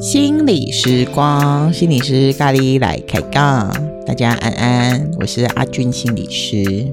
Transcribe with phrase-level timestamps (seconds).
[0.00, 3.72] 心理时光，心理师咖喱来开杠。
[4.06, 6.92] 大家安安，我是阿俊心理师。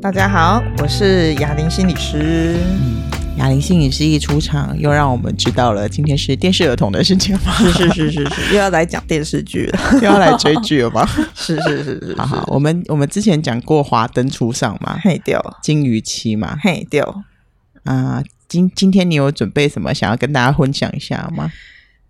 [0.00, 2.56] 大家好，我是雅玲心理师。
[2.58, 7.52] 嗯，雅玲心理师一出场，又让我们知道了今天是电视儿童的事情吗？
[7.58, 11.04] 是是是是是，又要来讲电视剧了， 又要来追剧了吗？
[11.34, 17.24] 是是是是，是，好好，我们我们之前讲过华灯初上嘛，嘿掉金鱼期嘛，嘿掉
[17.84, 21.50] 啊，今今天你有准备什么想要跟大家分享一下吗？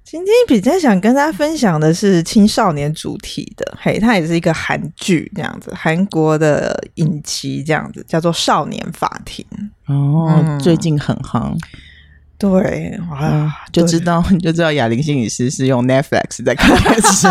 [0.05, 9.45] 今天比较想跟大家分享的是青少年主题的，嘿，它也是一个韩剧这样子，韩国的影集这样子，叫做《少年法庭》
[9.93, 11.57] 哦，嗯、最近很夯。
[12.37, 17.29] 对，哇，嗯、就知道你 就知道哑铃心理师是用 Netflix 在看电视，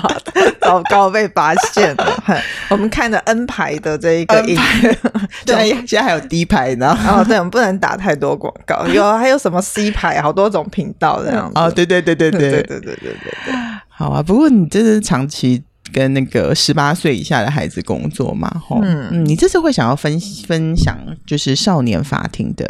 [0.64, 2.24] 糟糕被发现了。
[2.70, 4.58] 我们看的 N 排的这一个影，
[5.46, 6.96] 对，现在还有 D 排呢。
[7.06, 8.86] 哦，对，我们不能打太多广告。
[8.86, 11.52] 有还有什么 C 排，好多种频道这样子。
[11.58, 13.54] 哦，对对对对对对对对对对对。
[13.88, 15.62] 好啊，不过你这是长期
[15.92, 18.50] 跟那个十八岁以下的孩子工作嘛？
[18.66, 22.66] 吼，嗯，你这次会想要分分享就是少年法庭的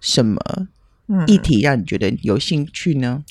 [0.00, 0.38] 什么？
[1.26, 3.24] 议题让你觉得有兴趣呢？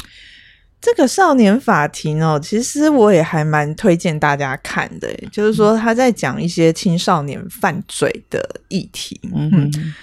[0.80, 9.20] 这个少年法庭哦，其实我也还蛮推荐大家看的，就是说他在讲一些青少年犯罪的议题。
[9.34, 9.94] 嗯哼。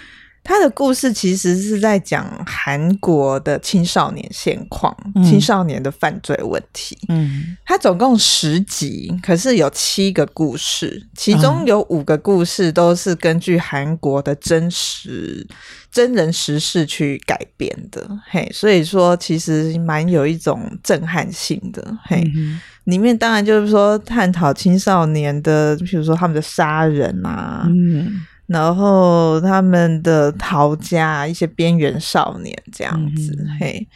[0.45, 6.95] 他的故事其实是在讲韩国的青少年现况，嗯、青少年的犯罪问题。
[7.09, 15.47] 嗯，他总共十集，可是有七个故事，其中有五个故事都是根据韩国的真实
[15.91, 18.07] 真人实事去改编的。
[18.29, 21.97] 嘿，所以说其实蛮有一种震撼性的。
[22.03, 27.65] 嘿，嗯、里面当然就是说探讨青少年的，比如说他们的杀人啊。
[27.67, 28.21] 嗯。
[28.47, 33.87] 然后他们的逃家，一些边缘少年这样子，嗯、嘿，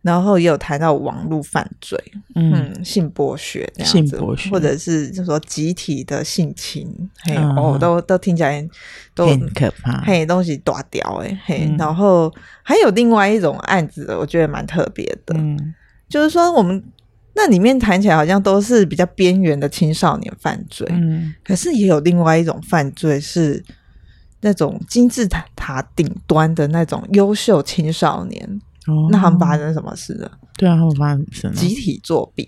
[0.00, 1.96] 然后也有谈到网络犯罪，
[2.34, 6.92] 嗯，嗯，性剥削这样子，性剥削，或者是就说集体的性侵，
[7.22, 8.68] 嘿，嗯、哦，都都听起来
[9.14, 12.28] 都很可怕，嘿，东西大掉哎，嘿，嗯、然后
[12.64, 15.72] 还有另外一种案子，我觉得蛮特别的，嗯，
[16.08, 16.82] 就是说我们
[17.36, 23.62] 那里面谈起来好像都是比较边缘的青少年犯罪，嗯，可是也有另外一种犯罪是。
[24.42, 30.30] 那种金字塔塔顶端的那种优秀青少年，哦、那他们发生什么事了？
[30.58, 31.54] 对啊，他们发生什么？
[31.54, 32.46] 集体作弊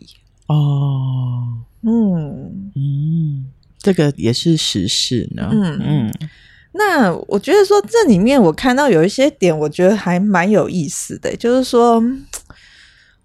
[0.48, 3.46] 哦，嗯嗯，
[3.78, 5.48] 这个也是实事呢。
[5.50, 6.28] 嗯嗯，嗯
[6.72, 11.34] 那我觉得说这里面我看到有一些点，我觉得还蛮有意思的。
[11.36, 12.02] 就是说，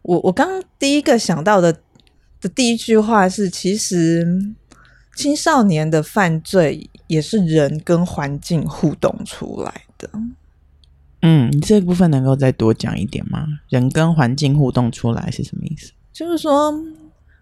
[0.04, 1.74] 我我刚刚第一个想到的
[2.40, 4.24] 的第一句话是，其实
[5.20, 6.90] 青少年的犯罪。
[7.10, 10.08] 也是人跟环境互动出来的。
[11.24, 13.48] 嗯，你这个部分能够再多讲一点吗？
[13.70, 15.92] 人跟环境互动出来是什么意思？
[16.14, 16.72] 就是说，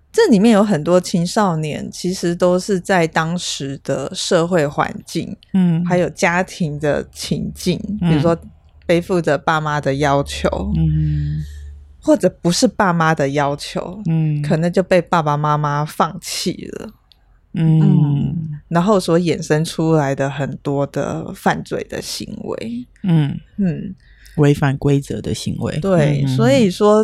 [0.10, 8.40] 这里面有很多青少年，其实都是在当时的社会环境，嗯，还有家庭的情境，比如说
[8.86, 11.44] 背负着爸妈的要求，嗯，
[12.00, 16.94] 或者不是爸妈的要求，嗯，可能就被爸爸妈妈放弃了。
[17.54, 23.40] 嗯，然后所衍生出来的很多的犯罪的行为，嗯。
[23.58, 23.96] 嗯，
[24.36, 27.04] 违反规则的行为，对，嗯、所以说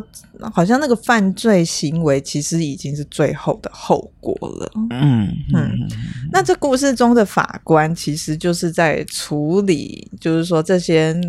[0.54, 5.90] 好像那个犯罪行为其实已经是最后的后果了，嗯嗯，嗯，
[6.32, 11.20] 那这故事中的法官其实就是在处理，就是说这些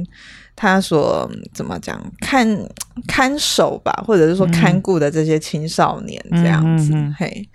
[0.55, 2.47] 他所怎么讲看
[3.07, 7.49] 看守吧，或者是说看顾的这些青少年这样子，嗯、嘿。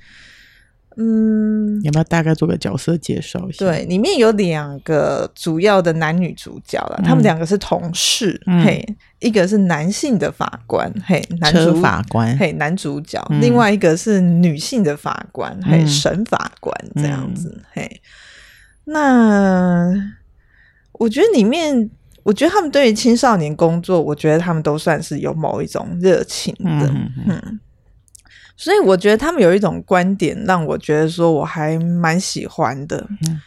[1.01, 3.59] 嗯，要不要大概做个角色介绍一下？
[3.65, 8.85] 对，里面有两个主要的男女主角了，嗯、他们两个是同事，嗯、嘿，
[9.19, 18.01] 一个是男性的法官，嘿，男主法官，嘿，男主角，嗯、另外一个是女性的法官，嗯、嘿，审法官这样子，嗯、嘿。
[18.83, 19.94] 那
[20.91, 21.89] 我觉得里面，
[22.24, 26.94] 我觉得他们对于青少年工作，我觉得他们都算是有某一种热情的，
[27.25, 27.59] 嗯。
[28.59, 33.39] 嗯所以我觉得他们有一种观点，让我觉得说我还蛮喜欢的，嗯、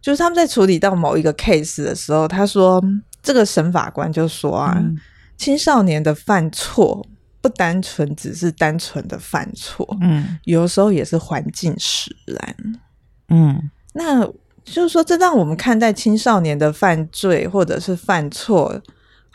[0.00, 2.80] 就是他们在处理到某一个 case 的时候，他说
[3.20, 4.96] 这个审法官就说啊，嗯、
[5.36, 7.04] 青少年的犯错
[7.40, 12.56] 不单纯只是单纯的犯错，嗯，有时候也是环境使然，
[13.30, 14.24] 嗯，那
[14.64, 18.80] 就是说这让我们看待青少年的犯罪或者是犯错，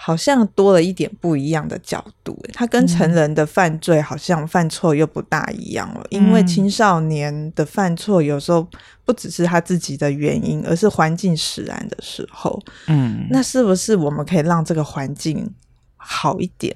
[0.05, 8.67] 好像多了一点不一样的角度，他跟成人的犯罪好像犯错又不大一样了，嗯、因为青少年的犯错有时候
[9.03, 15.51] 不只是他自己的原因，而是环境使然的时候，嗯，那是不是我们可以让这个环境
[15.97, 16.71] 好一点？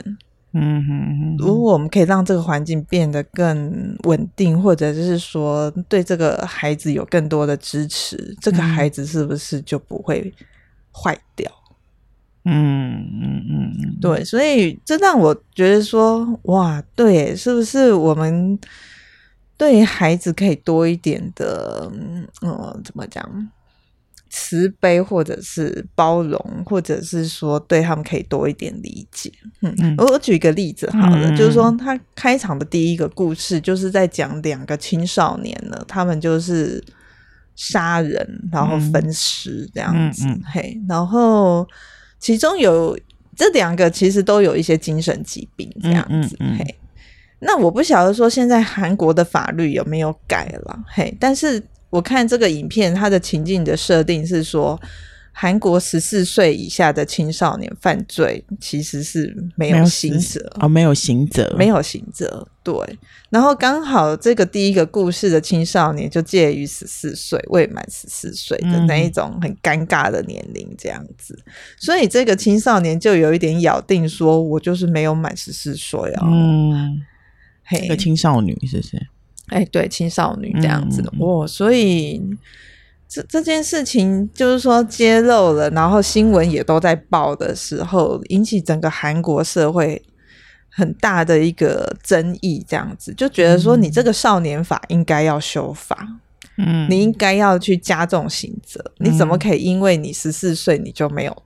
[0.53, 10.33] 嗯哼哼，如果我们可以让这个环境变得更稳定，或者就是说对这个孩子有更多的支持，这个孩子是不是就不会
[10.91, 11.51] 坏掉？
[12.45, 18.57] 嗯嗯嗯，对，所以这让我觉得说，哇，对，是不是我们
[19.57, 21.91] 对孩子可以多一点的，
[22.41, 23.51] 嗯，怎么讲，
[24.29, 29.31] 慈悲，或者是包容，或者是说对他们可以多一点理解。
[29.61, 36.81] 嗯嗯，我我举一个例子好了，嗯、就是说他开场的第一个故事，就是在讲两个青少年呢，他们就是
[37.55, 41.67] 杀人，然后分尸这样子，嗯嗯、嘿，然后。
[42.19, 42.97] 其中有
[43.35, 46.35] 这两个，其实都有一些精神疾病这样子。
[46.39, 46.75] 嗯嗯嗯、嘿，
[47.39, 50.79] 那我不晓得说现在韩国的法律有没有改了？
[50.87, 54.79] 嘿，但是我看这个影片，它的情境的设定是说。
[55.41, 62.45] 韩国十四岁以下的青少年犯罪其实是没有刑责哦，没有刑责，没有刑责。
[62.61, 62.75] 对，
[63.29, 76.27] 然后刚好这个第一个故事的青少年就介于十四岁未满十四岁的那一种很尴尬的年龄，这样子，嗯、所以这个青少年就有一点咬定说，我就是没有满十四岁啊。
[76.29, 77.01] 嗯，
[77.63, 79.07] 嘿，一个青少女是不是？
[79.47, 82.21] 哎，对，青少女这样子的哦，所以。
[83.09, 89.99] 这这件事情就是说揭露了，然后新闻也都在报的时候，引起整个韩国社会
[90.69, 96.07] 很大的一个争议，这样子就觉得说，你这个少年法应该要修法，
[96.59, 101.43] 嗯，你应该要去加重刑责，嗯、你怎么可以因为你十四岁你就没有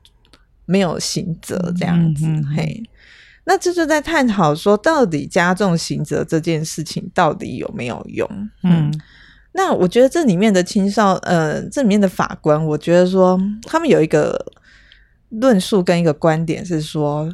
[0.66, 2.26] 没有刑责这样子？
[2.58, 2.84] 嘿，
[3.46, 8.30] 那这就在探讨说，到底加重刑责这件事情到底有没有用？
[8.64, 8.94] 嗯。
[9.56, 14.44] 那我觉得这里面的青少，呃，这里面的法官，我觉得说他们有一个
[15.30, 17.32] 论述跟一个观点是说，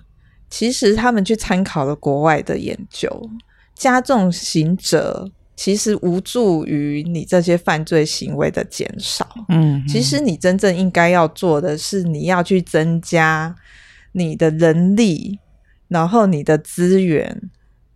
[0.50, 3.10] 其实他们去参考了国外的研究，
[3.74, 9.26] 加重刑责其实无助于你这些犯罪行为的减少。
[9.48, 13.56] 嗯，其实你真正应该要做的是，你要去增加
[14.12, 15.40] 你的人力，
[15.88, 17.50] 然后你的资源。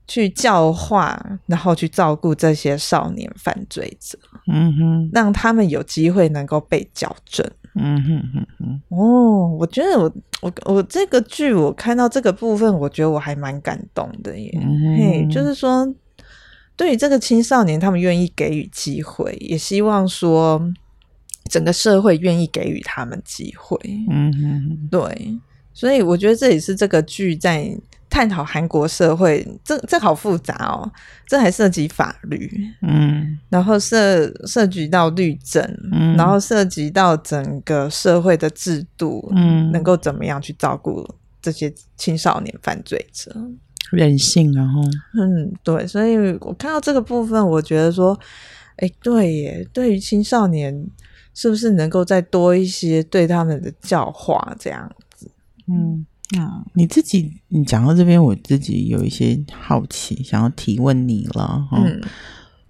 [0.06, 4.18] 去教化，然后去照顾这些少年犯罪者，
[4.52, 8.82] 嗯哼，让他们有机会能够被矫正，嗯哼哼哼。
[8.90, 14.52] 哦，我觉得我我我这个剧我看到这个部分，我觉得我还蛮感动的耶。
[14.62, 15.88] 嗯，嘿，就是说，
[16.76, 20.62] 对于这个青少年，他们愿意给予机会，也希望说
[21.50, 23.80] 整个社会愿意给予他们机会。
[24.10, 25.40] 嗯哼哼，对，
[25.74, 27.74] 所以我觉得这也是这个剧在。
[28.14, 30.88] 探讨韩国社会，这这好复杂哦，
[31.26, 32.48] 这还涉及法律，
[32.84, 35.60] 嗯，然后涉涉及到律政，
[35.92, 41.04] 嗯，然后涉及到整个社会的制度，嗯，能够怎么样去照顾
[41.42, 43.36] 这些青少年犯罪者，
[43.90, 44.80] 人性，然后，
[45.20, 48.16] 嗯，对，所以我看到这个部分，我觉得说，
[48.76, 50.86] 哎，对耶，对于青少年，
[51.34, 54.88] 是不是能够再多一些对他们的教化这样
[55.18, 55.32] 子，
[55.68, 56.06] 嗯。
[56.36, 61.68] 嗯，你自己，你讲到这边，我自己有一些好奇，想要提问你了。
[61.74, 62.02] 嗯，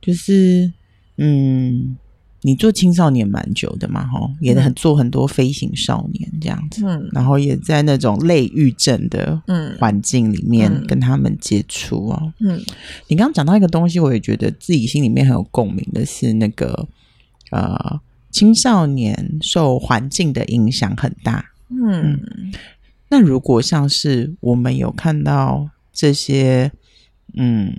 [0.02, 0.74] 就是，
[1.18, 1.96] 嗯，
[2.42, 12.33] 你做青少年蛮久的嘛，哈，也很做很多飞行少年这样子，嗯，然后也在那种类郁症的嗯环境里面跟他们接触哦。
[12.40, 12.60] 嗯，
[13.07, 16.86] 你刚刚讲到一个东西，我也觉得自己心里面很有共鸣的是那个，
[17.52, 21.45] 呃，青少年受环境的影响很大。
[21.69, 22.19] 嗯。
[23.14, 26.72] 那如果像是我们有看到这些，
[27.36, 27.72] 嗯，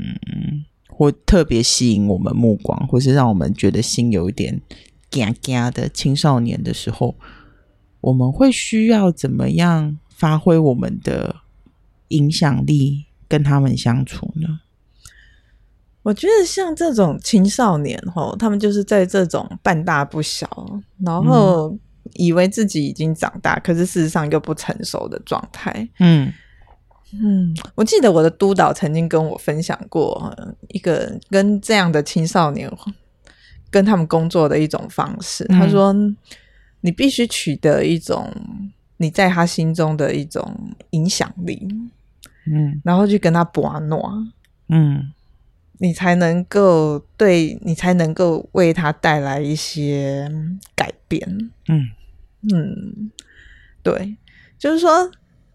[0.89, 4.63] 或特别吸引我们目光，或是让我们觉得心有一点
[5.11, 7.17] 嘎嘎的青少年的时候，
[8.01, 11.35] 我们会需要怎么样发挥我们的
[12.11, 14.61] 影响力跟他们相处呢？
[16.05, 21.77] 我觉得像这种青少年，吼，他们就是在这种半大不小，然后。
[22.05, 25.89] 嗯以为自己已经长大，可是事实上又不成熟的状态。
[25.99, 26.33] 嗯
[27.13, 30.35] 嗯，我记得我的督导曾经跟我分享过
[30.69, 32.71] 一个跟这样的青少年
[33.71, 35.47] 跟他们工作的一种方式。
[35.49, 35.95] 嗯、他说
[36.83, 38.31] ：“你必须取得一种
[38.97, 41.67] 你在他心中的一种影响力，
[42.47, 44.13] 嗯，然后去跟他博诺，
[44.69, 45.13] 嗯，
[45.79, 50.31] 你才能够对你才能够为他带来一些
[50.75, 51.89] 改变，嗯。”
[52.53, 53.11] 嗯，
[53.83, 54.17] 对，
[54.59, 55.11] 就是说，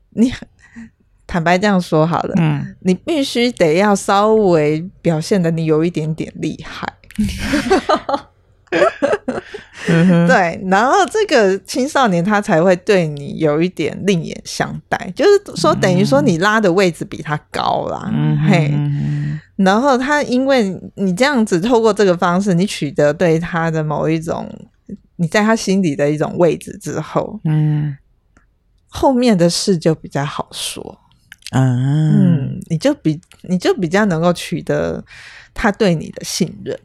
[0.10, 0.34] 你
[1.28, 6.92] 坦白这样说好了，嗯，你必须得要稍微表现的你有一点点厉害。
[10.28, 18.72] 对，然后这个青少年他才会对你有一点另眼相待，就是说等于说你拉的位置比他高啦，嗯、嘿，
[19.56, 24.48] 然后他因为你这样子透过这个方式，你取得对他的某一种
[25.16, 27.98] 你在他心里的一种位置之后，嗯，
[28.90, 31.00] 后面的事就比较好说，
[31.52, 35.04] 嗯，嗯，你就比你就比较能够取得
[35.54, 36.78] 他对你的信任。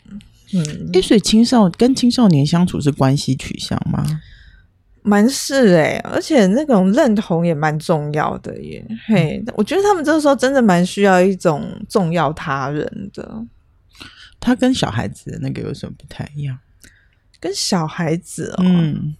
[0.52, 4.04] 嗯，欸、所以青少跟青少年相处是关系取向吗？
[5.02, 8.84] 蛮是哎、欸，而且那种认同也蛮重要的耶。
[8.88, 13.44] 嗯、嘿，我觉得他们这个时候真的蛮需要一种重要他人的。
[14.40, 16.58] 他跟小孩子的那个有什么不太一样？
[17.38, 19.14] 跟小孩子哦，嗯，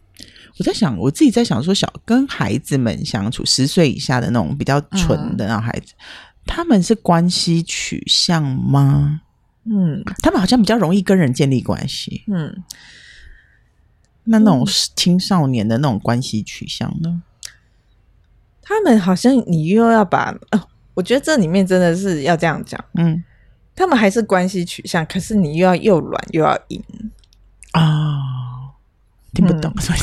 [0.59, 6.04] 我在想，我自己在想说，小跟孩子们相处，十岁以下的那种比较纯的那种孩子，嗯、
[6.47, 9.21] 他们是关系取向吗？
[9.64, 12.25] 嗯，他们好像比较容易跟人建立关系。
[12.26, 12.62] 嗯，
[14.25, 17.23] 那那种青少年的那种关系取向呢？
[18.62, 22.83] 他们好像你又要把，呃，我觉得这里面真的是要这样讲。
[22.94, 23.23] 嗯，
[23.75, 26.83] 他们还是关系取向，可是你又要又软又要硬
[27.73, 28.42] 啊。
[29.34, 29.98] 听不懂，嗯、所以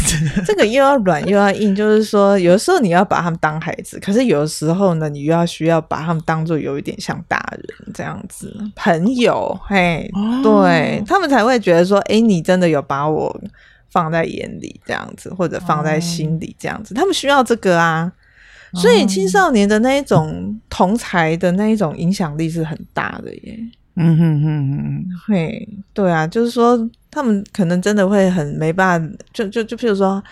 [0.46, 13.42] 这 个又要软又要硬，就是说，有的时候你要把他们当孩子，可是有的时候呢，你又要需要把他们当做有一点像大人这样子，朋友，嘿，哦、对他们才会觉得说，哎，你真的有把我
[13.90, 18.12] 放在眼里这样子，或者放在心里这样子，哦、他们需要这个啊，
[18.74, 23.60] 所以青少年的那一种同才的那一种影响力是很大的耶。
[23.96, 26.78] 嗯哼哼哼，嘿，对啊，就是说，
[27.12, 30.24] 他们可能真的会很没办法，就就就譬如说，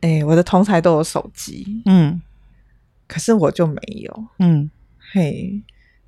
[0.00, 2.20] 哎、欸，我的同才都有手机，嗯，
[3.06, 4.70] 可是我就没有，嗯，
[5.12, 5.62] 嘿，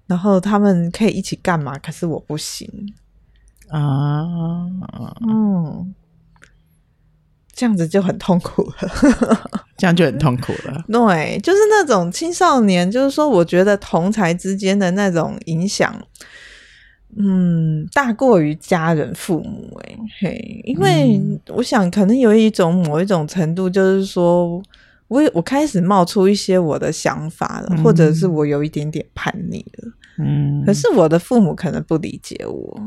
[0.06, 1.78] 然后他们可以一起干嘛？
[1.78, 2.66] 可是我不行
[3.68, 4.24] 啊，
[5.28, 5.94] 嗯，
[7.52, 10.84] 这样子就很痛苦了， 这样就很痛苦了。
[10.88, 15.94] 对，就是那种青少年，就是说，我觉得同才之间的那种影响。
[17.16, 21.20] 嗯，大过于家人、父母，哎嘿，因为
[21.54, 24.60] 我想可能有一种某一种程度，就是说
[25.06, 32.80] 我我开始冒出一些我的想法了，嗯、或者是我有一点点叛逆了，嗯，可是我的父母可能不理解我，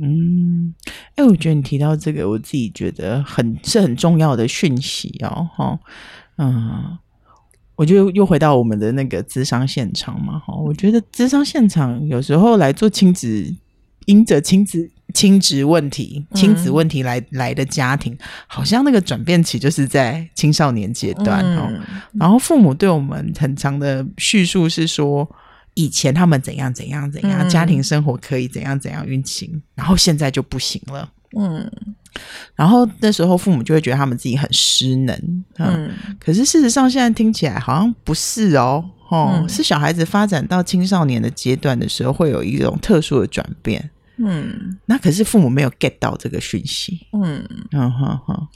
[0.00, 0.72] 嗯，
[1.16, 5.76] 哎、欸，我觉得你提到这个，我自己觉得很是很重要的讯息哦，哈，
[6.38, 6.96] 嗯，
[7.74, 13.52] 我就又回到我们的那个智商现场嘛，哈，我觉得智商现场有时候来做亲子。
[14.06, 18.16] 因着亲子亲职问题、亲子问题来、嗯、来的家庭，
[18.46, 21.66] 好像那个转变期就是在青少年阶段哦。
[21.70, 21.80] 嗯、
[22.18, 25.28] 然后父母对我们很长的叙述是说，
[25.74, 31.10] 以前他们怎样怎样怎样，嗯、家庭生活可以怎样怎样运行，然后现在就不行了。
[31.38, 31.70] 嗯，
[32.54, 35.14] 然后那时候父母就会觉得他们自己很失能。
[35.58, 38.84] 嗯，嗯可是事实上现在听起来好像不是哦。
[39.12, 43.90] 哦，嗯、是小孩子发展到青少年的阶段的时候，会有一种特殊的转变。
[44.16, 47.06] 嗯，那可是父母没有 get 到这个讯息。
[47.12, 48.48] 嗯，嗯哼哼，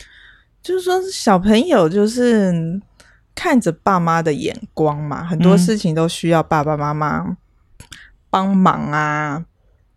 [0.62, 2.80] 就是说小朋友就是
[3.34, 7.36] 看着爸妈的眼光嘛，很多事情都需要爸爸妈妈
[8.30, 9.44] 帮忙啊，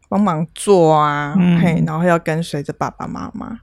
[0.10, 3.60] 帮忙做啊，嗯、嘿，然后要跟随着爸爸妈妈。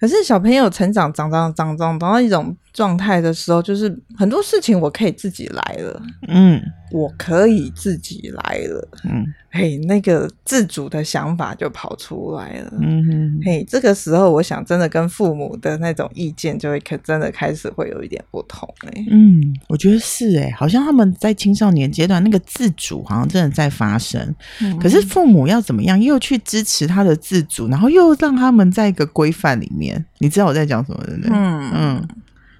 [0.00, 6.02] 可是小朋友成长，长长长长，长到一种状态的时候，就是很多事情我可以自己来了。
[6.28, 6.60] 嗯，
[6.92, 8.88] 我可以自己来了。
[9.04, 9.24] 嗯。
[9.56, 12.72] 嘿，那个自主的想法就跑出来了。
[12.80, 18.68] 嗯哼，嘿，这个时候我想，真的跟父母的那种意见就会可真的开始会有一点不同。
[18.80, 24.20] 哎，嗯，我觉得是哎，好像他们在青少年阶段那个自主好像真的在发生。
[24.60, 30.04] 嗯，可是父母要怎么样又去支持他的自主，然后又让他们在一个规范里面？
[30.18, 31.12] 你知道我在讲什么的？
[31.30, 32.08] 嗯嗯，嗯，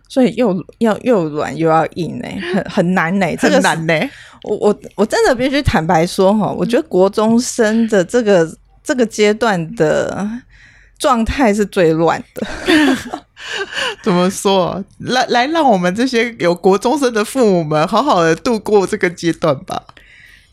[0.08, 4.08] 所以又要又软又要硬哎， 很很难哎，这个难嘞。
[4.42, 8.46] 我我我真的必须坦白说哈，我觉得国中生的这个
[8.82, 10.28] 这个阶段的
[10.99, 12.46] 状态是最乱的。
[14.02, 14.82] 怎么说？
[14.99, 19.82] 来来，让我们这些有国中生的父母们好好的度过这个阶段吧。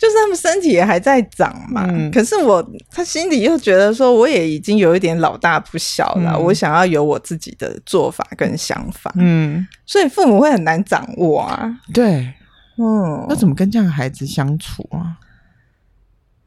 [0.01, 9.13] 就是他们身体也还在长嘛，嗯、可是我他心里又觉得说，我也已经有一点老大不小了，嗯、我想要有我自己的做法跟想法。
[9.17, 11.71] 嗯，所以父母会很难掌握啊。
[11.93, 12.33] 对。
[12.77, 15.19] 嗯，那怎么跟这样的孩子相处啊？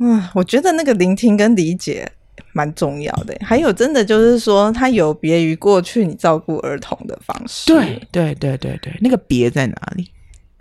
[0.01, 2.11] 嗯，我觉得那个聆听跟理解
[2.53, 3.37] 蛮重要的。
[3.41, 7.73] 还有，真的就是说，他有别于过去你照顾儿童的方式。
[7.73, 10.11] 对，对，对，对，对，那个别在哪里？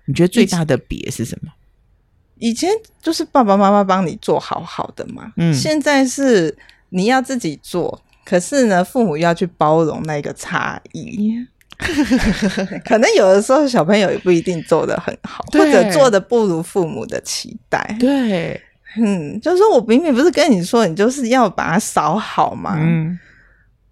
[0.05, 1.51] 你觉得最大的别是什么？
[2.43, 2.69] 以前
[3.01, 6.53] 就是爸爸妈妈帮你做好好的嘛，嗯，现在是
[6.89, 11.37] 你要自己做，可是呢，父母要去包容那个差异。
[12.83, 17.95] 可能有的时候小朋友也不一定做得很好，或者做的不如父母的期待。
[17.97, 18.59] 对，
[18.97, 22.75] 嗯，就是说我明明不是跟你说，你就是要把它扫好嘛。
[22.77, 23.17] 嗯，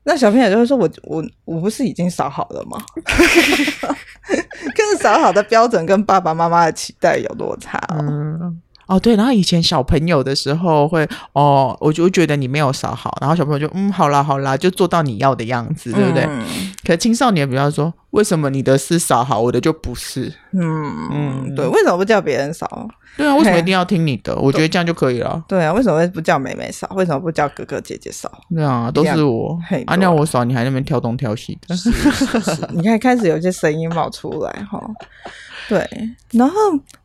[0.04, 2.78] 那小朋友就会说我我我不是已经扫好了吗？
[3.04, 7.98] 可是扫好的标准跟爸爸妈妈的期待有落差哦。
[8.00, 16.26] 嗯哦，对，然后以前小朋友的时候会哦，我就觉得你没有扫好，然后小朋友就嗯，好啦好啦，就做到你要的样子，对不对？
[16.28, 16.44] 嗯、
[16.86, 20.32] 可是青少年比方说，为什么你的是少好，我的就不是？
[20.52, 22.88] 嗯嗯，对，为什么不叫别人少？
[23.18, 24.36] 对啊，为什么一定要听你的？
[24.36, 25.44] 我觉得这样就可以了。
[25.48, 26.88] 对啊，为什么不叫妹妹少？
[26.96, 28.32] 为什么不叫哥哥姐姐少？
[28.50, 31.76] 对啊，都是我，啊、我少，你还在那边挑东挑西的。
[31.76, 34.82] 是是是你看，开始有些声音冒出来哈。
[35.70, 35.86] 对，
[36.32, 36.56] 然后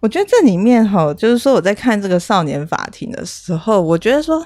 [0.01, 4.45] 我觉得这里面哈，就是说我在看这个少年法庭的时候，我觉得说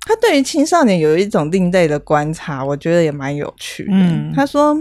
[0.00, 3.92] 他对于青少年有一种另类的观察，我觉得也蛮有趣的。
[3.92, 4.76] 嗯，他说，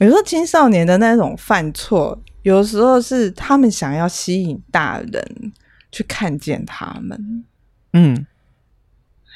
[0.00, 5.52] 有时候青少年的那种犯错，有时候是他们想要吸引大人
[5.92, 7.44] 去看见他们。
[7.92, 8.26] 嗯，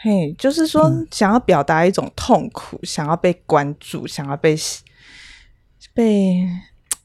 [0.02, 4.56] 嘿，就是说想要表达一种痛苦，嗯，想要被关注，想要被
[5.94, 6.46] 被。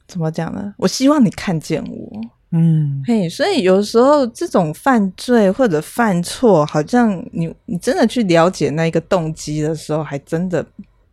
[0.08, 0.74] 怎么讲呢？
[0.78, 10.66] 我希望你看见我，嗯，嘿，所以有时候这种犯罪或者犯错，好像你你真的去了解那一个动机的时候，还真的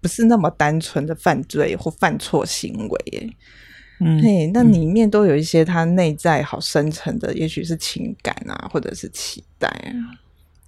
[0.07, 3.29] 不是那么单纯的犯罪或犯错行为，耶，
[3.99, 10.15] 嗯，嘿，那里面都有一些他内在好深层的，也许是情感啊，或者是期待啊。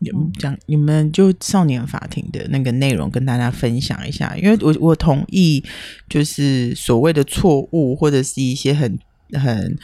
[0.00, 5.62] 你们讲，你们就少年法庭的那个内容跟大家分享一下，因为我我同意，
[6.08, 8.98] 就是所谓的错误或者是一些很
[9.34, 9.78] 很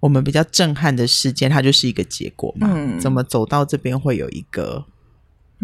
[0.00, 2.68] 我们比较震撼的事件，它就是一个结果嘛。
[2.74, 4.84] 嗯，怎么走到这边会有一个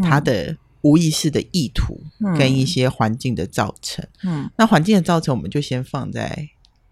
[0.02, 2.00] 他的无意识的意图
[2.38, 4.06] 跟一些环境的造成。
[4.22, 6.48] 嗯，那环境的造成，我们就先放在。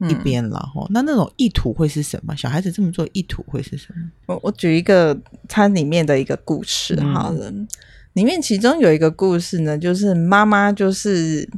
[0.08, 2.34] 一边了哈，那那种意图会是什么？
[2.36, 4.10] 小孩子这么做意图会是什么？
[4.26, 5.16] 我我举一个
[5.48, 7.68] 它里面的一个故事好了，嗯、
[8.14, 11.48] 里面其中有一个故事呢，就是妈妈就是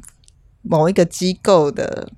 [0.60, 2.12] 某一个机构的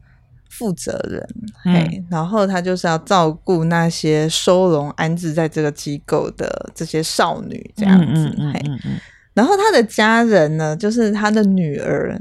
[0.51, 1.25] 负责人，
[1.65, 9.01] 嗯、嘿，然后她就是要照顾那些收容安置在这个机构的这些少女这样子，嗯嗯嗯嗯嗯、嘿，
[9.37, 12.19] 然后他的家人呢，就是他的女儿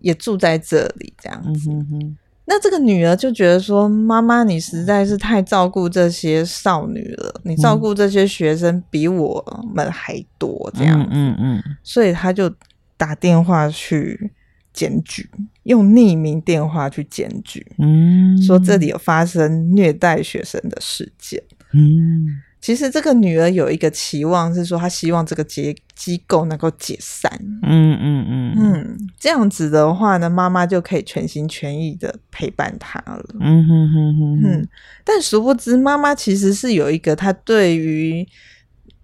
[0.00, 1.70] 也住在这里这样子。
[1.70, 2.16] 嗯哼哼。
[2.46, 11.00] 那这个女儿就觉得说：“妈妈，你实在是太照顾这些少女了，你照顾这些学生比我们还多，这样。
[11.00, 12.54] 子，嗯嗯，所以她就
[12.98, 14.30] 打电话去
[14.74, 15.26] 检举，
[15.62, 27.30] 用匿名电话去检举，嗯，说这里有发生虐待学生的事件，嗯。”其实这个女儿有一个期望，是说她希望这个机机构能够解散。
[27.62, 33.22] 嗯嗯嗯嗯，这样子的话呢，妈妈就可以全心全意的陪伴她了。
[33.38, 34.68] 嗯哼哼哼嗯，
[35.04, 38.26] 但殊不知，妈妈其实是有一个她对于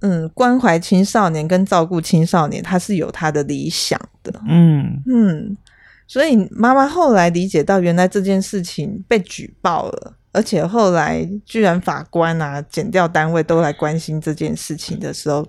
[0.01, 4.41] 嗯关怀青少年跟照顾青少年，她是有她的理想的。
[4.49, 5.55] 嗯嗯，
[6.07, 10.17] 所以妈妈后来理解到，原来这件事情被举报了。
[10.33, 15.47] 而且后来，居然法官啊、检调单位都来关心这件事情的时候，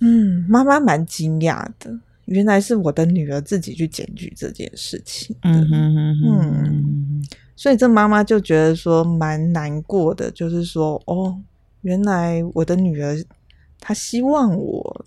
[0.00, 2.00] 嗯，妈妈蛮惊讶的。
[2.24, 11.36] 原来是我的女儿自己去检举这件事情的，嗯嗯，所以这妈妈就觉得说蛮难过的，就是说，哦，
[11.82, 13.16] 原来我的女儿
[13.80, 15.04] 她希望我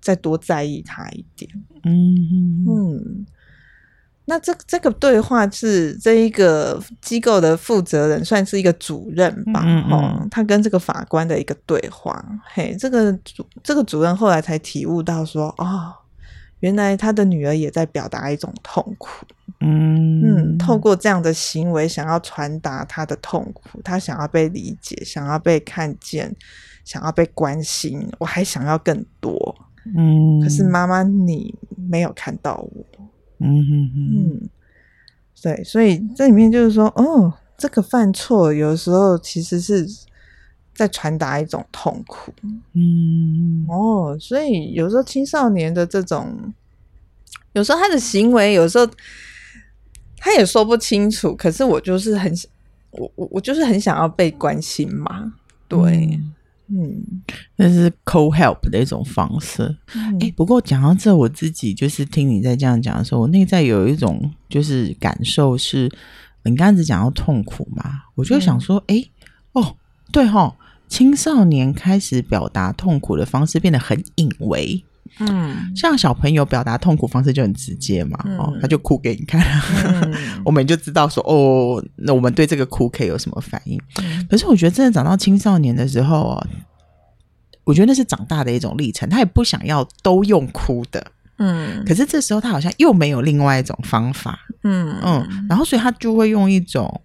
[0.00, 1.50] 再多在意她一点，
[1.84, 3.26] 嗯嗯。
[4.28, 9.62] 那这这个对话是这一个机构的负责人，算是一个主任吧？
[9.64, 12.22] 嗯，嗯，哦，他跟这个法官的一个对话。
[12.44, 15.94] 嘿，这个主这个主任后来才体悟到说，哦，
[16.58, 19.24] 原来他的女儿也在表达一种痛苦。
[19.60, 26.34] 嗯嗯，透过这样的行为，想要传达他的痛苦，他想要被理解，想要被看见，
[26.84, 28.06] 想要被关心。
[28.18, 29.54] 我还想要更多。
[29.96, 32.84] 嗯，可是妈妈，你没有看到我。
[33.38, 34.48] 嗯哼哼，嗯，
[35.42, 39.86] 对，所以这里面就是说，哦，这个犯错有时候其实是
[40.74, 42.32] 在传达一种痛苦，
[42.72, 46.52] 嗯，哦，所以有时候青少年的这种，
[47.52, 48.88] 有时候他的行为，有时候
[50.18, 52.32] 他也说不清楚，可是我就是很，
[52.90, 55.34] 我我我就是很想要被关心嘛，
[55.68, 55.78] 对。
[56.12, 56.32] 嗯
[56.68, 57.22] 嗯，
[57.56, 59.62] 那是 co-help 的一种方式。
[59.86, 65.90] 哎、嗯欸，不过讲到这，我自己就是听你在这样讲的时候，我内在有一种就是感受是，
[66.44, 68.96] 你刚才只讲到痛苦嘛，我就想说，哎、
[69.54, 69.76] 嗯，哦，
[70.10, 70.54] 对哈、哦，
[70.88, 74.84] 青少年开始表达痛苦的方式变得很隐微。
[75.20, 79.40] 嗯，像小朋友表达痛苦方式就很直接嘛，嗯、哦，他就哭给你看，
[80.02, 80.14] 嗯、
[80.44, 83.80] 我们就知道说，哦，那我们对这个哭可以有什么反应？
[84.02, 86.46] 嗯、可是我觉得真的长到青少年的时候啊，
[87.64, 91.06] 我觉得那是长大的一种历程，他也不想要都用哭的，
[91.38, 94.98] 嗯，可是这时候他好像又没有另外一种方法，嗯。
[95.02, 97.02] 嗯，然后所以他就会用一种。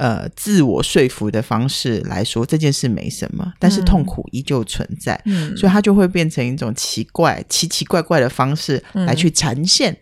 [0.00, 9.94] 呃，自我说服的方式来说，这件事没什么，但是痛苦依旧存在，嗯，所以他就会变成一种奇怪、奇奇怪怪的方式来去呈现，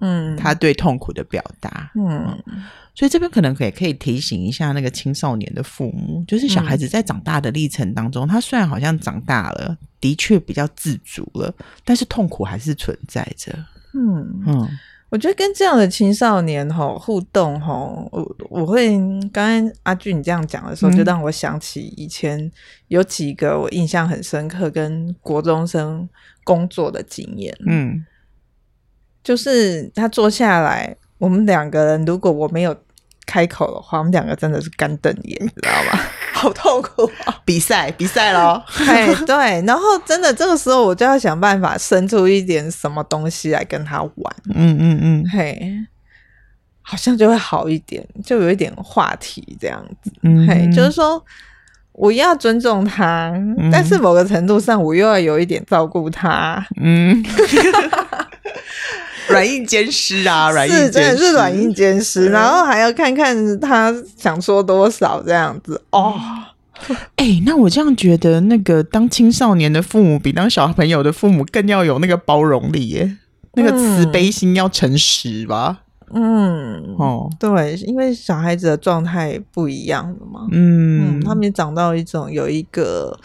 [0.00, 13.52] 嗯，他对痛苦的表达，嗯，嗯，所以这边可能可以可以提醒一下那个青少年的父母，就是小孩子在长大的历程当中，嗯，他虽然好像长大了，的确比较自主了，但是痛苦还是存在着，
[13.92, 14.42] 嗯。
[14.46, 14.68] 嗯。
[15.08, 18.88] 我觉得跟这样的青少年吼互动吼，我我会
[19.32, 22.50] 刚刚阿俊你这样讲的时候，就让我想起以前
[22.88, 26.08] 有几个我印象很深刻跟国中生
[26.42, 27.56] 工作的经验。
[27.66, 28.04] 嗯，
[29.22, 32.76] 就是他坐下来，我们两个人如果我没有
[33.36, 36.00] 开口的话，我们两个真的是干瞪眼，你知道吗？
[36.32, 37.38] 好痛苦啊！
[37.44, 45.70] 比赛比赛咯，嘿 对，然后真的这个时候我就要想办法生出一点什么东西来跟他玩，嗯嗯嗯，嘿，
[46.80, 51.22] 好像就会好一点，就有一点话题这样子，嗯，嘿，就是说
[51.92, 57.22] 我要尊重他，嗯，但是某个程度上我又要有一点照顾他，嗯。
[59.32, 66.14] 软硬兼施啊，软硬真的是软硬兼施，然后还要看看他想说多少这样子哦。
[67.16, 73.16] 哎、欸，那我这样觉得，那个当青少年的父母比当小朋友的父母更要有那个包容力耶，
[73.54, 75.78] 那个慈悲心要诚实吧。
[76.12, 80.46] 嗯，哦，对，因为小孩子的状态不一样了嘛。
[80.52, 83.18] 嗯，嗯，他们也长到一种有一个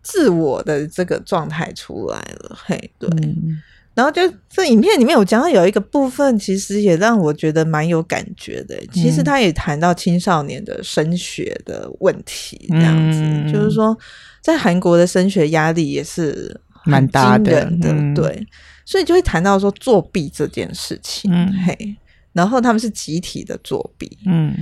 [0.00, 2.56] 自我的这个状态出来了。
[2.64, 3.10] 嘿，对。
[3.20, 3.60] 嗯
[3.96, 8.78] 然后就这影片里面，我讲到有一个部分，其实也让我觉得蛮有感觉的。
[8.92, 13.96] 其实他也谈到青少年的升学的问题，这样子，嗯、就是说，
[14.42, 18.46] 在韩国的升学压力也是蛮大的，嗯、对，
[18.84, 21.96] 所以就会谈到说作弊这件事情，嗯、嘿，
[22.34, 24.54] 然后他们是集体的作弊，嗯，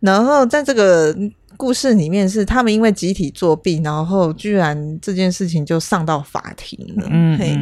[0.00, 1.16] 然后在这个
[1.56, 7.56] 故事里面是他们因为集体作弊，然后居然这件事情就上到法庭了，嗯，嘿。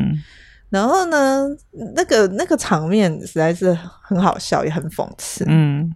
[0.68, 1.46] 然后呢，
[1.94, 5.44] 那个那个场面实在是很好笑，也很讽刺。
[5.48, 5.94] 嗯。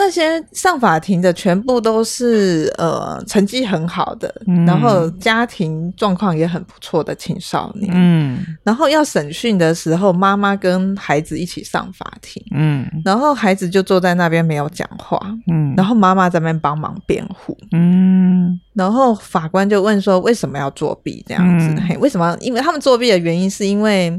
[0.00, 7.92] 那些上法庭的全部都是呃成绩很好的，嗯、然后家庭状况也很不错的青少年。
[7.94, 12.42] 嗯，然后要审讯的时候，妈妈跟孩子一起上法庭。
[12.52, 15.20] 嗯，然后孩子就坐在那边没有讲话。
[15.52, 17.54] 嗯，然后妈妈在那边帮忙辩护。
[17.72, 21.22] 嗯，然后法官就问说：“为什么要作弊？
[21.28, 21.66] 这样子？
[21.68, 22.34] 嗯、嘿，为什么？
[22.40, 24.18] 因为他们作弊的原因是因为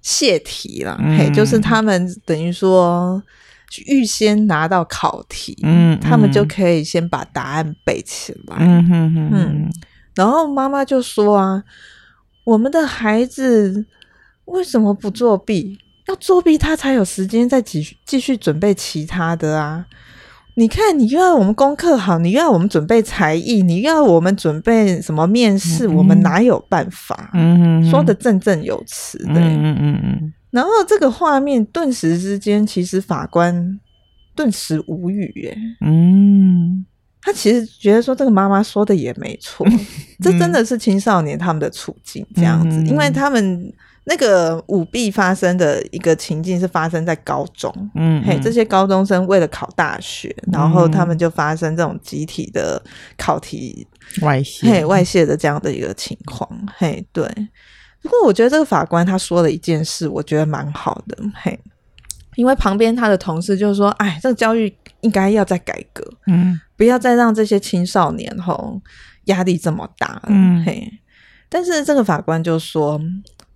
[0.00, 0.98] 泄题了。
[1.04, 3.22] 嗯、嘿，就是他们等于说。”
[3.86, 9.72] 预先拿到考题，嗯，他们就可以先把答案背起来，嗯哼哼，嗯，
[10.14, 11.62] 然后妈妈就说啊，
[12.44, 13.86] 我们的孩子
[14.46, 15.78] 为什么不作弊？
[16.08, 19.86] 要作弊他才有时间再继续继续准备其他的啊！
[20.56, 27.30] 你看，你又要我们功课好，你又要我们准备才艺，你又要我们准备什么面试，嗯、我们哪有办法？
[27.32, 30.32] 嗯哼哼，说的振振有词的，嗯嗯嗯嗯。
[30.52, 33.80] 然后这个画面顿时之间，其实法官
[34.36, 35.56] 顿时无语耶。
[35.80, 36.84] 嗯，
[37.22, 39.80] 他其实觉得说这个妈妈说的也没错，嗯、
[40.22, 43.72] 这真的是青少年他们的处境这样子，嗯、因为他们
[44.04, 47.72] 那个舞弊发生的一个情境是发生在高中。
[47.94, 52.82] 嗯，嘿，这些高中生为了考大学，嗯、然后他们就发生这种集体的
[53.16, 53.86] 考题
[54.20, 56.46] 外泄，嘿，外泄的这样的一个情况。
[56.76, 57.26] 嘿，对。
[58.02, 61.58] 不过我觉得这个法官他说了一件事，我觉得蛮好的，嘿，
[62.34, 68.80] 因为旁边他的同事就说：“哎，这个教育应该要再改革，嗯，不要再让这些青少年吼
[69.26, 70.92] 压力这么大，嗯，嘿。”
[71.48, 73.00] 但是这个法官就说：“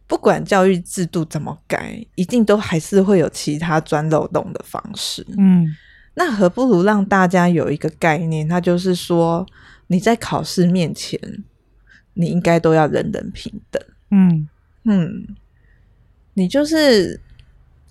[0.07, 5.67] 不管教育制度怎么改，一定都还是会有其他钻漏洞的方式，嗯，
[6.15, 9.45] 那何不如让大家有一个概念，那就是说
[9.89, 11.19] 你在考试面前，
[12.15, 14.49] 你应该都要人人平等。”嗯。
[14.89, 15.27] 嗯，
[16.35, 17.21] 你就是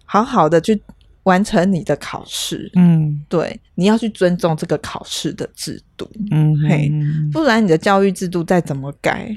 [0.05, 0.81] 好好的去
[1.23, 6.89] 完成你的考试，嗯，对，你要去尊重这个考试的制度，嗯嘿，
[7.33, 9.29] 不然你的教育制度再怎么改，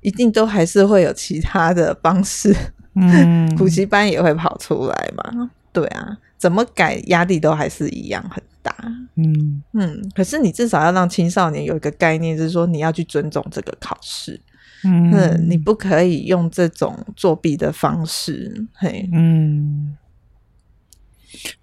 [0.00, 2.56] 一定都还是会有其他的方式，
[2.94, 8.74] 嗯， 补习班也会跑出来嘛，对啊，怎么改压力都还是一样很大。
[9.16, 9.62] 嗯。
[9.74, 14.40] 嗯，可是你至少要让青少年有一个概念，就是说你要去尊重这个考试。
[14.84, 18.66] 嗯，你不可以用这种作弊的方式。
[18.74, 19.96] 嘿，嗯，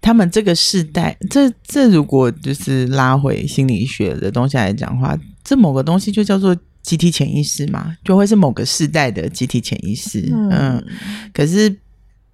[0.00, 10.28] 他们这个世代，这这如果就是拉回心理学的东西来讲的话，这某个东西就叫做集体潜意识嘛，就会是某个世代的集体潜意识。
[10.32, 10.84] 嗯，嗯，
[11.32, 11.76] 可是。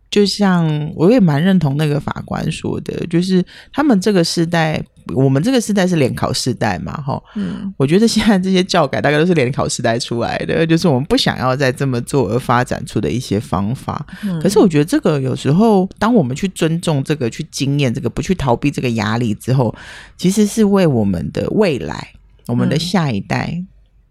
[0.09, 4.83] 就像我也蛮认同那个法官说的，就是他们这个世代，
[5.14, 14.07] 我们这个时代是联考时代嘛，哈，嗯，我觉得现在这些教改大概都是联考时代出来的，就是我们不想要再这么做而发展出的一些方法。
[14.25, 19.75] 嗯，可是我觉得这个有时候，当我们去尊重这个、去经验这个、不去逃避这个压力之后，
[20.16, 22.12] 其实是为我们的未来、
[22.47, 23.64] 我们的下一代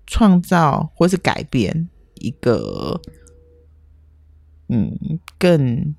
[0.08, 3.02] 创造或是改变一个。
[4.68, 4.98] 嗯，
[5.38, 5.94] 更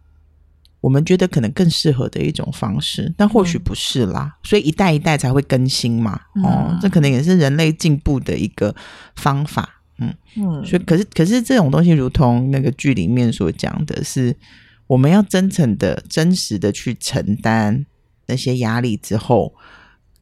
[0.81, 4.25] 我们觉得可能更适合的一种方式，但或许不是啦。
[4.25, 6.21] 嗯、所以一代一代才会更新嘛。
[6.45, 8.75] 哦，嗯、这可能也是人类进步的一个
[9.17, 9.83] 方法。
[9.99, 10.65] 嗯嗯。
[10.65, 14.37] 所以，可是，可是这种东西，如同那个剧里面所讲的是，
[14.87, 17.85] 我们要真诚的、真实的去承担
[18.27, 19.55] 那些压力之后。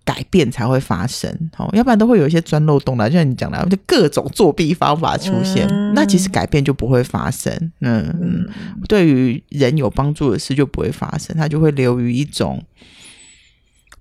[0.05, 7.51] 改变才会发生，好，要不然都会有一些钻漏洞的，就像你讲的，就各种作弊方法出现，嗯、那其实改变就不会发生。
[7.81, 8.47] 嗯嗯，
[8.87, 12.63] 对于人有帮助的事就不会发生，它就会流于一种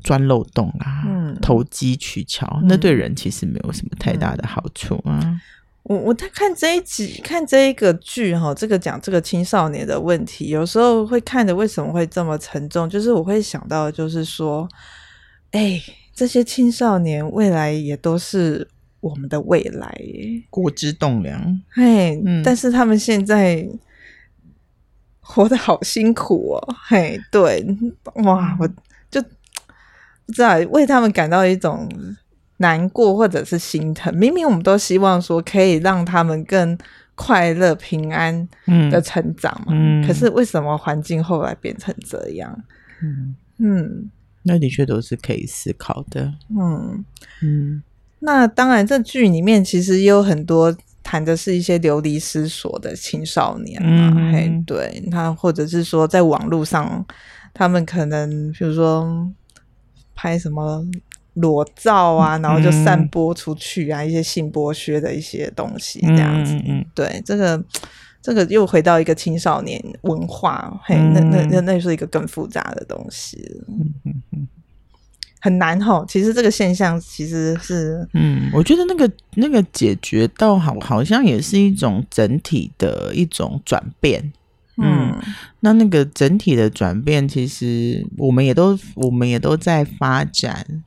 [0.04, 5.40] 钻漏洞啊，嗯、投机取巧，那对人其实没有什么太大的好处啊。
[5.84, 14.68] 我我在看这一集，看这一个剧哈，这个讲这个青少年的问题，有时候会看着为什么会这么沉重，就是我会想到，就是说。
[15.54, 15.80] 哎，
[16.14, 18.68] 这些青少年未来也都是
[19.00, 21.62] 我们的未来耶，国之栋梁。
[21.70, 23.68] 嘿，嗯，但是他们现在
[25.20, 26.76] 活得好辛苦哦。
[26.88, 27.64] 嘿，对，
[28.24, 28.68] 哇，我
[29.12, 31.88] 就不知道为他们感到一种
[32.58, 34.12] 难过或者是心疼。
[34.16, 36.76] 明明我们都希望说可以让他们更
[37.14, 38.48] 快乐、平安
[38.90, 42.64] 的成长嘛，嗯，可是为什么环境后来变成这样？
[43.04, 44.10] 嗯嗯。
[44.44, 46.34] 那的确都是可以思考的。
[46.50, 47.04] 嗯
[47.42, 47.82] 嗯，
[48.20, 54.14] 那当然，这剧里面其实也有很多谈的是一些流离失所的青少年啊。
[54.16, 57.06] 嗯、嘿，对，那或者是说在网络上，
[57.54, 59.32] 他们可能比如说
[60.14, 60.86] 拍什么
[61.34, 66.54] 裸照啊，然后就散播出去啊，嗯、一些性剥削的一些东西这样子。
[66.54, 67.64] 嗯嗯，对，这个。
[68.24, 74.48] 这个又回到一个青少年文化，嘿，那那那那是一个更复杂的东西，嗯嗯嗯，
[75.42, 76.06] 很难吼。
[76.08, 84.32] 其实这个现象其实是，嗯，我觉得那个那个解决到好，好像也是一种整体的一种转变，
[84.78, 85.22] 嗯，嗯，
[85.60, 90.82] 那那个整体的转变，其实我们也都我们也都在发展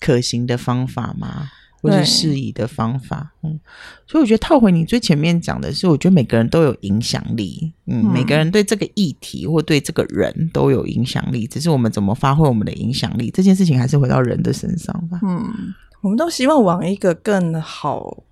[0.00, 1.50] 可行的方法嘛。
[1.86, 3.58] 或是适宜的方法，嗯，
[4.06, 15.20] 所以我觉得套回你最前面讲的是，我觉得每个人都有影响力，嗯，嗯，每个人对这个议题或对这个人都有影响力，只是我们怎么发挥我们的影响力，这件事情还是回到人的身上吧。
[15.22, 18.24] 嗯，我们都希望往一个更好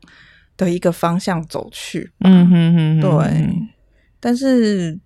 [0.57, 3.69] 的一个方向走去，嗯哼哼，对，
[4.21, 4.99] 但是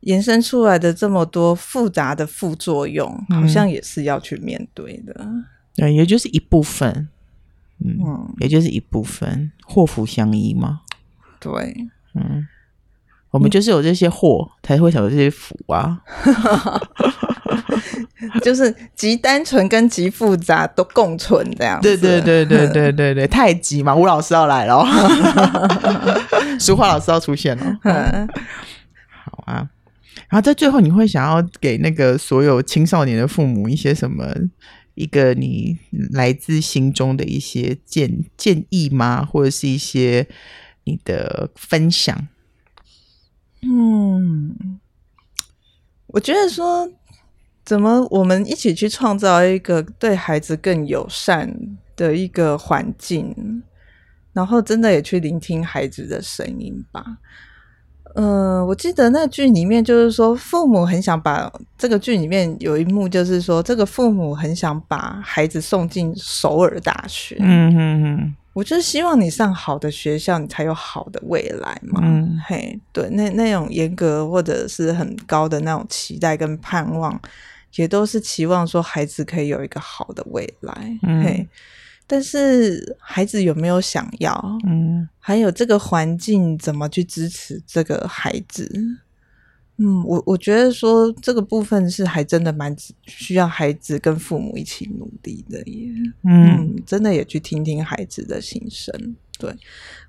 [0.00, 5.26] 延伸出来的这么多复杂的副作用，好像也是要去面对的，
[5.74, 7.08] 对，也就是一部分。
[7.84, 10.80] 嗯，也就是一部分祸福相依嘛。
[11.40, 11.52] 对，
[12.14, 12.46] 嗯，
[13.30, 16.00] 我们就是有这些祸，才会想到这些福啊。
[18.42, 21.80] 就是极单纯跟极复杂都共存这样。
[21.80, 24.84] 对对对对对对对， 太极嘛，吴老师要来了，
[26.58, 27.78] 书画老师要出现了。
[29.24, 29.68] 好啊，
[30.28, 34.26] 然后在最后，你会想要给那个所有青少年的父母一些什么？
[34.98, 35.78] 一个你
[36.10, 39.24] 来自心中的一些建建议吗？
[39.24, 40.26] 或者是一些
[40.82, 42.26] 你的分享？
[43.62, 44.80] 嗯，
[46.08, 46.90] 我觉得说，
[47.64, 53.62] 怎么我们一起去创造一个对孩子更友善的一个环境，
[54.32, 57.18] 然后真的也去聆听孩子的声音吧。
[58.14, 67.36] 嗯、呃，我记得那剧里面就是说，父母很想把这个剧里面有一幕，就是说，这个父母很想把孩子送进首尔大学。
[67.40, 72.00] 嗯哼哼，我就是希望你上好的学校，你才有好的未来嘛。
[72.02, 77.20] 嗯，嘿，对，那那种严格或者是很高的那种期待跟盼望，
[77.76, 80.98] 也都是期望说孩子可以有一个好的未来。
[81.02, 81.48] 嗯、嘿。
[82.08, 84.58] 但是孩子有没有想要？
[84.66, 88.66] 嗯，还有这个环境怎么去支持这个孩子？
[89.76, 92.74] 嗯，我我觉得说这个部分是还真的蛮
[93.06, 95.88] 需要孩子跟父母一起努力的耶。
[96.24, 99.14] 嗯，嗯，真的也去听听孩子的心声。
[99.38, 99.54] 对，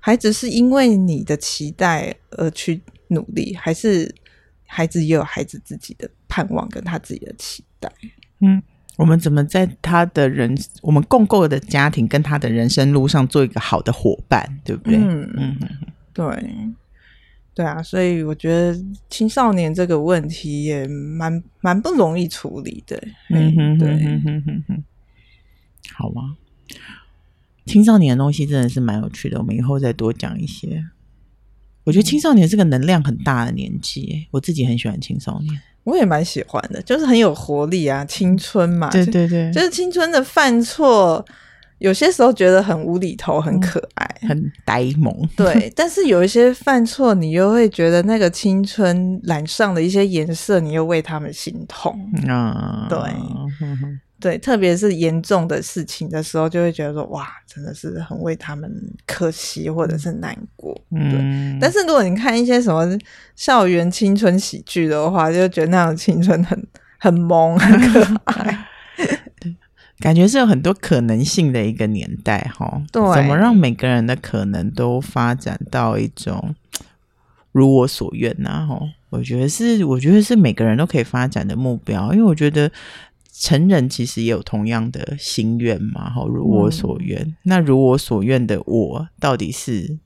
[0.00, 4.12] 孩子是因为你的期待而去努力，还是
[4.66, 7.92] 孩子也有孩子自己的盼望跟他自己的期待？
[8.40, 8.60] 嗯，
[9.00, 14.98] 我们怎么在他的人，我们共构的家庭跟他的人生路上做一个好的伙伴，对不对？
[14.98, 15.56] 嗯嗯，
[16.12, 16.24] 对。
[17.54, 23.02] 对啊，所以我觉得青少年这个问题也蛮蛮不容易处理的。
[23.30, 24.84] 嗯哼，对，嗯哼哼哼，
[25.94, 26.36] 好吗？
[27.66, 30.84] 青少年的东西真的是蛮有趣的，我们以后再多讲一些。
[31.84, 41.24] 我觉得青少年是个能量很大的年纪，我自己很喜欢青少年，我也蛮喜欢的，就是很有活力啊，青春嘛，对对对，就是青春的犯错。
[41.78, 45.26] 有些时候觉得很无厘头，很可爱，嗯、很呆萌。
[45.34, 51.90] 对， 但是有一些犯错，你又会觉得那个青春染上的一些颜色，你又为他们心痛。
[52.28, 52.98] 啊、嗯，对，
[53.62, 58.70] 嗯、对，特别是严重的事情的时候，就会觉得说，哇，真的是很为他们
[59.06, 60.78] 可惜或者是难过。
[60.90, 61.58] 嗯，对。
[61.60, 62.86] 但是如果你看一些什么
[63.34, 66.66] 校园青春喜剧的话，就觉得那种青春很
[66.98, 68.66] 很萌，很可爱。
[70.00, 72.82] 感觉是有很多可能性的一个年代，哈。
[72.90, 76.54] 对，怎么让每个人的可能都发展到一种
[77.52, 78.66] 如我所愿呢？
[78.66, 78.80] 哈，
[79.10, 82.12] 我觉得是，我觉得是每个人都可以发展的目标。
[82.14, 82.70] 因为我觉得
[83.32, 87.20] 成人其实也有同样的心愿嘛，哈，如我所愿。
[87.22, 87.36] 嗯。
[87.44, 89.98] 那如我所愿的我，到底是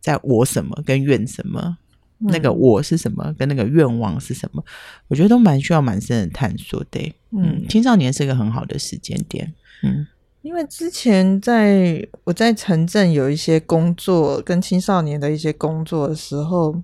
[0.00, 1.78] 在我什么跟愿什么？
[2.18, 4.64] 那个我是什么，跟那个愿望是什么？
[5.08, 7.12] 我觉得都蛮需要蛮深的探索的。
[7.30, 9.52] 嗯，青少年是一个很好的时间点。
[9.82, 10.06] 嗯，
[10.42, 16.80] 因为之前在我在城镇有一些工作，跟青少年的一些工作的时候。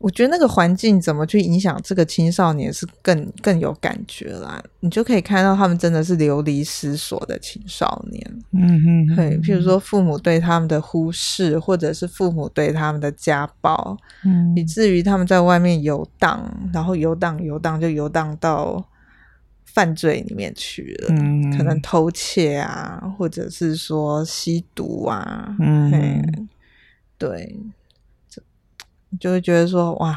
[0.00, 18.82] 我觉得那个环境怎么去影响这个青少年是更更有感觉啦，你就可以看到他们真的是流离失所的青少年，嗯哼，对，譬如说父母对他们的忽视，或者是父母对他们的家暴，嗯，以至于他们在外面游荡，然后游荡游荡就游荡到
[19.66, 26.48] 犯罪里面去了，嗯，可能偷窃啊，或者是说吸毒啊，嗯，
[27.18, 27.54] 对。
[29.18, 30.16] 就会觉得说哇，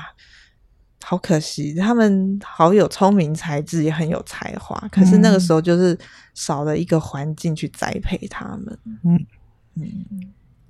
[1.03, 5.97] 好可惜，他们好有聪明才智，也很有才华，可是那个时候就是
[6.33, 8.77] 少了一个环境去栽培他们。
[9.03, 9.25] 嗯。
[9.75, 9.87] 嗯，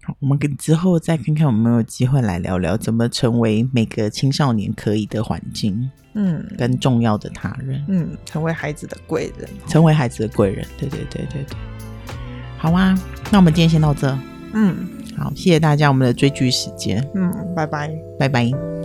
[0.01, 11.57] 好，我们跟之后再看看有没有机会来聊聊怎么成为每个青少年可以的环境，嗯，跟重要的他人，嗯，成为孩子的贵人，成为孩子的贵人，对对对对对。
[12.57, 12.97] 好啊，
[13.29, 14.17] 那我们今天先到这，
[14.53, 14.87] 嗯。
[15.17, 17.05] 好，谢谢大家，我们的追剧时间。
[17.13, 18.82] 嗯，拜拜，拜拜。